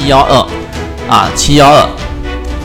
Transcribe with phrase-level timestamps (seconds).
[0.00, 1.86] 七幺二啊七幺二，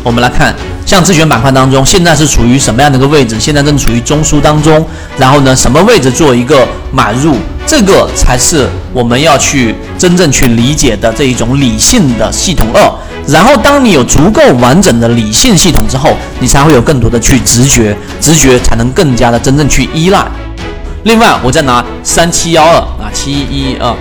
[0.04, 0.55] 我们来看，
[0.86, 3.38] 像自选板块当中，现在是处于什么样的一个位置？
[3.38, 4.88] 现在正处于中枢当中，
[5.18, 7.36] 然后呢，什么位置做一个买入？
[7.68, 12.89] 这个才是我们要去真正去理解的这一种理性的系统二。
[13.27, 20.25] 然后，当你有足够完整的理性系统之后，你才会有更多的去直觉，直觉才能更加的真正去依赖。
[21.04, 23.93] 另外，我再拿三七幺二啊七一二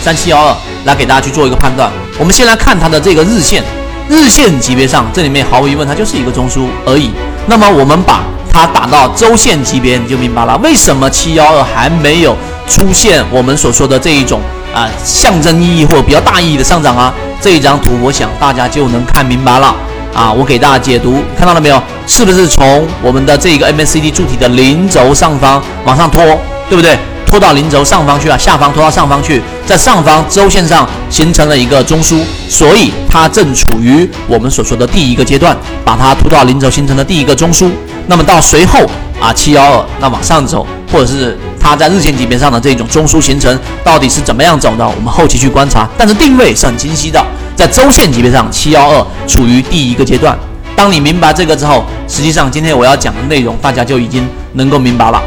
[0.00, 1.90] 三七幺二来给大家去做一个判断。
[2.18, 3.62] 我们先来看它的这个日线，
[4.08, 7.10] 日线级别上，这里面毫无疑问它就是一个中枢而已。
[7.46, 14.40] 那么我们把它打到周线级别，你就明白了为什么七幺二还没有出现我们所说的这一种
[14.74, 17.12] 啊象征意义或者比较大意义的上涨啊。
[17.40, 19.74] 这一张图，我想大家就能看明白了
[20.14, 20.30] 啊！
[20.30, 21.82] 我给大家解读，看到了没有？
[22.06, 26.22] 是不是从我们的这个 MACD 柱体的零轴上方往上拖，
[26.68, 26.98] 对不对？
[27.30, 37.70] 拖到零轴上方去了，下方拖到上方去，在上方周线上形成了一个中枢，所以它正处于我们所说的第一个阶段，把它拖到零轴形成的第一个中枢。
[38.08, 38.80] 那么到随后
[39.20, 41.38] 啊，七幺二那往上走，或者是。
[41.62, 44.88] 它在日线级别上的这种中枢形成到底是怎么样走的？
[44.88, 47.22] 我们后期去观察，但是定位是很清晰的。
[47.54, 50.36] 在周线级别上，七幺二处于第一个阶段。
[50.74, 55.22] 当你明白这个之后，实际上今天我要讲的内容，大家就已经能够明白了。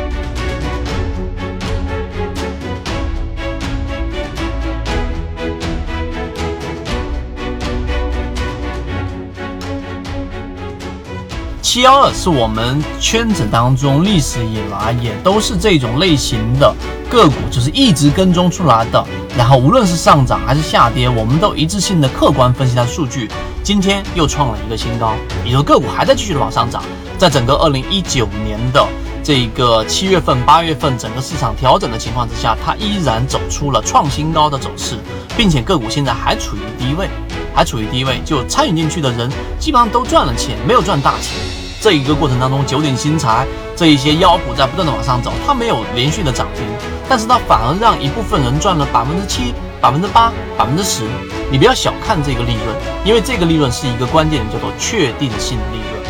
[11.73, 16.71] 七幺二是我们圈子当中历史以来也都是这种类型的
[17.09, 19.03] 个股，就是一直跟踪出来的。
[19.35, 23.27] 然后无论是上涨还是下跌，我们都一致性的客观分析它的数据。
[23.63, 26.83] 今天又创了一个新高，也就个股还在继续的往上涨。
[27.17, 28.87] 在整个二零一九年的
[29.23, 34.99] 这个七月份、八月份整个市场调整的情况之下，它依然走出了创新高的走势，
[35.35, 37.09] 并且个股现在还处于低位，
[37.52, 39.27] 还处于低位，就参与进去的人
[39.58, 41.62] 基本上都赚了钱，没有赚大钱。
[41.83, 43.45] 这一个过程当中，九鼎新材
[43.76, 46.64] 这一些妖股在不断的往上走，它没有连续的涨停，
[47.10, 51.04] 但是它反而让一部分人赚了百分之七、百分之八、百分之十。
[51.52, 52.73] 你不要小看这个利润，
[53.04, 56.04] 因为这个利润是一个关键，叫做确定性利润。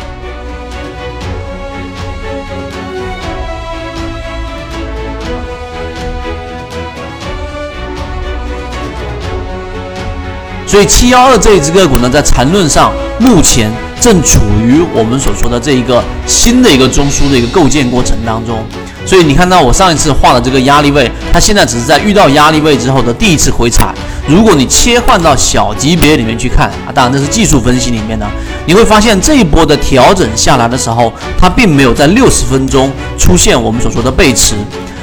[10.68, 13.72] 所以七幺二这一只个股呢，在缠论上目前。
[14.04, 18.62] 正处于我们所说的这一个新的一个中枢的一个构建过程当中，
[19.06, 23.94] 所以你看到我上一次画的这个压力位，它现在只是在遇到压力位之后的第一次回踩。
[24.28, 28.26] 如果你切换到小级别里面去看啊，当然这是技术分析里面的，
[28.66, 34.54] 你会发现这一波的调整下来的时候，它并没有在六十分钟出现我们所说的背驰，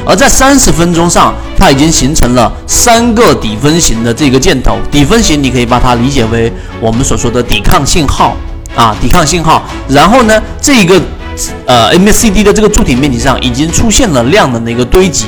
[0.05, 4.77] 而在三十分钟上，它已经形成了三个底分型的这个箭头。
[4.91, 8.37] 底分型你可以把它理解为我们所说的抵抗信号。
[8.75, 10.99] 啊，抵抗信号，然后呢，这一个
[11.65, 15.25] 呃 MACD 的这个柱体面积上已经出现了量能的一个堆积，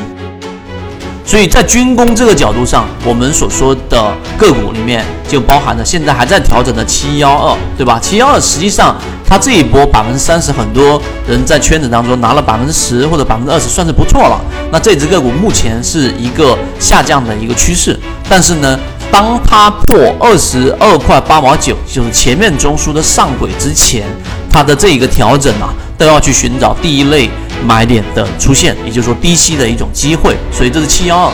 [1.25, 7.99] 所以在军工这个角度上，我们所说的个股里面就包含着现在还在调整的七幺二，对吧？
[8.01, 8.95] 七幺二实际上
[9.27, 14.39] 它这一波百分之三十，很多人在圈子当中拿了百分之十或者百分之二十，算是不错了。
[14.71, 17.99] 那这只个股目前是一个下降的一个趋势，
[18.29, 18.79] 但是呢。
[19.13, 24.07] 当它破二十二块八毛九，就是前面中枢的上轨之前，
[24.49, 27.29] 它的这一个调整啊，都要去寻找第一类
[27.63, 30.35] 买点的出现，也就是说低吸的一种机会。
[30.51, 31.31] 所以这是七幺二。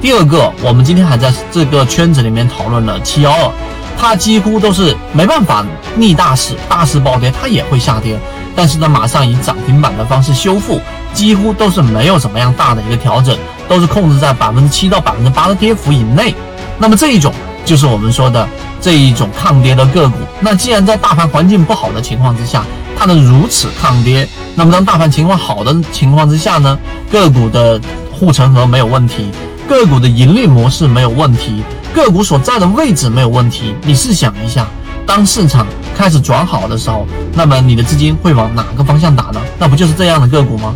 [0.00, 3.52] 第二个，我们今天还在这个圈子里面讨论了七幺二，
[3.96, 5.64] 它几乎都是没办法
[5.94, 8.18] 逆大势，大势暴跌它也会下跌。
[8.56, 10.80] 但是呢，马上以涨停板的方式修复，
[11.12, 13.36] 几乎都是没有什么样大的一个调整，
[13.68, 16.34] 都是控制在百分之七到百分之八的跌幅以内。
[16.78, 17.32] 那么这一种
[17.66, 18.48] 就是我们说的
[18.80, 20.16] 这一种抗跌的个股。
[20.40, 22.64] 那既然在大盘环境不好的情况之下，
[22.98, 26.78] 它能如此抗跌，那么当大盘情况好的情况之下呢，
[27.12, 27.78] 个股的
[28.10, 29.30] 护城河没有问题，
[29.68, 31.62] 个股的盈利模式没有问题，
[31.94, 33.74] 个股所在的位置没有问题。
[33.82, 34.66] 你试想一下。
[35.06, 35.66] 当市场
[35.96, 39.40] 开始转好的时候，那么你的资金会往哪个方向打呢？
[39.58, 40.74] 那不就是这样的个股吗？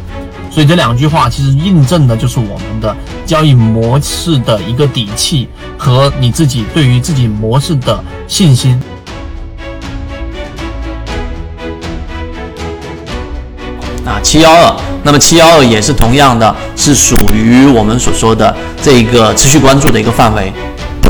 [0.51, 2.97] 所以这两句话其实印证的就是我们的
[3.27, 8.81] 交易模式的一个底气和你自己对于自己模式的信心。
[14.05, 20.53] 啊，七幺二，那么七幺二也是同样的，是属于我们所说的这个持续关注的一个范围。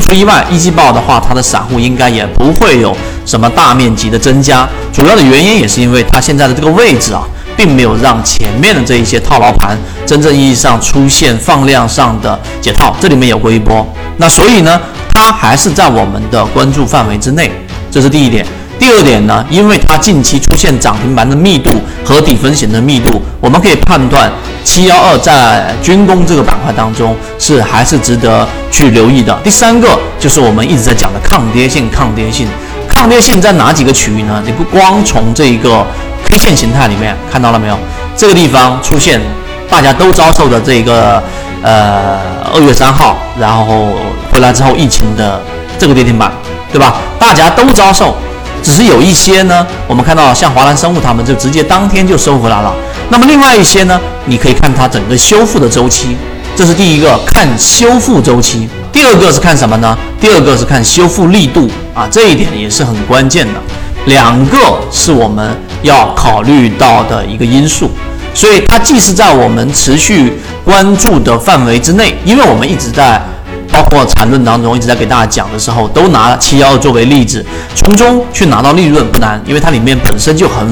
[0.01, 2.95] 不意外，一季报的话，它的散户应该也不会有
[3.25, 4.67] 什么大面积的增加。
[4.91, 7.23] 主要的原因也是因为它现在的这个位置啊。
[7.57, 13.85] 并没有让前面的这一些套牢盘真正意义上出现放量上的解套，这里面有过一波，
[14.17, 14.81] 那所以呢，
[15.13, 17.51] 它还是在我们的关注范围之内，
[17.91, 18.43] 这是第一点。
[18.81, 21.69] 第二点呢，因为它近期出现涨停板的密度
[22.03, 24.27] 和底分型的密度，我们可以判断
[24.63, 29.39] 七幺二在军工这个板块当中是还是值得去留意的。
[29.43, 29.87] 第三个
[30.19, 32.47] 就是我们一直在讲的抗跌性，抗跌性，
[32.89, 34.41] 抗跌性在哪几个区域呢？
[34.43, 35.85] 你不光从这一个
[36.27, 37.77] K 线形态里面看到了没有？
[38.17, 39.21] 这个地方出现
[39.69, 41.21] 大家都遭受的这个
[41.61, 42.17] 呃
[42.51, 43.89] 二月三号，然后
[44.31, 45.39] 回来之后疫情的
[45.77, 46.31] 这个跌停板，
[46.71, 46.95] 对吧？
[47.19, 48.15] 大家都遭受。
[48.63, 52.73] 只是有一些呢，我们看到像华南生物，他们就直接当天就收回来了。
[53.09, 56.15] 那么另外一些呢，你可以看它整个修复的周期，
[56.55, 58.69] 这是第一个看修复周期。
[58.91, 59.97] 第二个是看什么呢？
[60.19, 63.59] 第二个是看修复力度啊，这一点也是很关键的。
[64.05, 64.57] 两个
[64.91, 67.89] 是我们要考虑到的一个因素，
[68.33, 73.21] 所以它既是在我们持续关注的范围之内，因为我们一直在。
[73.71, 77.43] 包括缠论当中一直在给大家讲的时候，都拿七幺作为例子，
[77.75, 80.67] 从中去拿到利润不难，因为它里面本身就很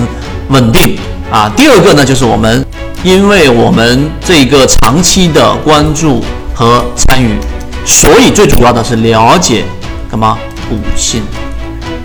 [0.50, 0.98] 稳定
[1.32, 1.50] 啊。
[1.56, 2.66] 第二个呢，就是我们
[3.04, 6.22] 因为我们这个长期的关注
[6.54, 7.38] 和参与，
[7.86, 9.64] 所以最主要的是了解
[10.10, 10.38] 什么
[10.70, 11.22] 股性，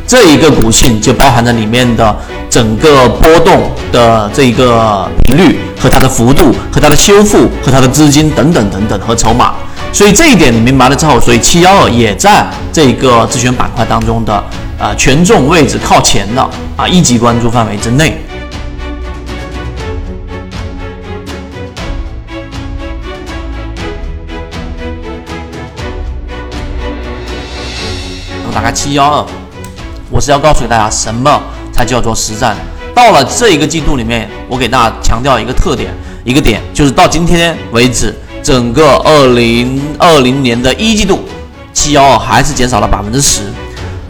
[0.06, 2.16] 这一个股性就包含着里面的
[2.48, 9.54] 整个波动的这个频率和它的幅度和它的修复和它的资金等等等等和筹码。
[9.94, 14.34] 所以这一点你明白了之后，所以七幺二也在这个自选板块当中的
[14.76, 16.42] 啊权重位置靠前的
[16.76, 18.18] 啊一级关注范围之内。
[28.44, 29.24] 我打开七幺二，
[30.10, 31.40] 我是要告诉大家什么
[31.72, 32.56] 才叫做实战。
[32.92, 35.94] 到了这一个季度里面，我给大家强调一个特点，
[36.24, 38.12] 一个点就是到今天为止。
[38.44, 41.24] 整个二零二零年的一季度，
[41.72, 43.40] 七幺二还是减少了百分之十。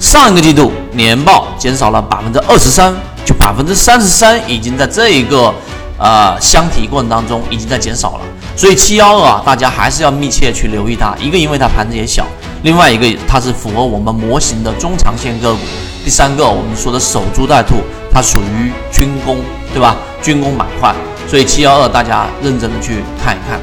[0.01, 2.93] 上一个季度年报减少了百分之二十三，
[3.25, 5.55] 就百分之三十三已经在这一个
[5.99, 8.21] 呃箱体过程当中已经在减少了。
[8.57, 11.15] 所以七幺二啊，大家还是要密切去留意它。
[11.23, 12.27] 一个因为它盘子也小，
[12.65, 15.61] 另外一个它是符合我们模型的中长线个股。
[16.05, 17.77] 第三个我们说的守株待兔，
[18.13, 19.39] 它属于军工，
[19.73, 19.95] 对吧？
[20.21, 20.93] 军工板块。
[21.29, 23.61] 所以七幺二大家认真的去看一看。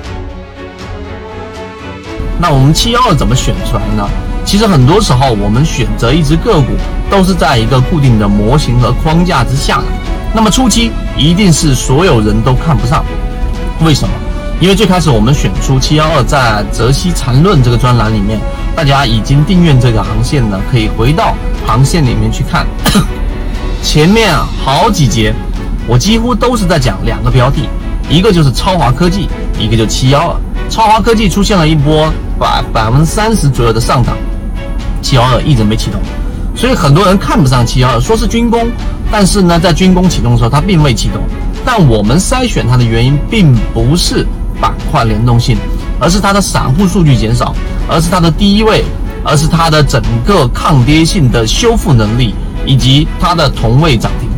[2.41, 4.03] 那我们七幺二怎么选出来呢？
[4.43, 6.69] 其实很多时候我们选择一只个股
[7.07, 9.79] 都是在一个固定的模型和框架之下。
[10.33, 13.05] 那么初期一定是所有人都看不上，
[13.85, 14.13] 为什么？
[14.59, 18.39] 因为最开始我们选出七幺二在泽西缠论这个专栏里面，
[18.75, 21.35] 大家已经订阅这个航线呢，可以回到
[21.67, 22.65] 航线里面去看。
[23.83, 25.31] 前面好几节，
[25.87, 27.69] 我几乎都是在讲两个标的，
[28.09, 29.29] 一个就是超华科技，
[29.59, 30.35] 一个就七幺二。
[30.71, 32.11] 超华科技出现了一波。
[32.39, 34.17] 百百分之三十左右的上涨，
[34.99, 36.01] 七幺二一直没启动，
[36.55, 38.67] 所以很多人看不上七幺二，说是军工，
[39.11, 41.21] 但是呢，在军工启动的时候它并未启动。
[41.63, 44.25] 但我们筛选它的原因并不是
[44.59, 45.55] 板块联动性，
[45.99, 47.53] 而是它的散户数据减少，
[47.87, 48.83] 而是它的低位，
[49.23, 52.33] 而是它的整个抗跌性的修复能力，
[52.65, 54.30] 以及它的同位涨停。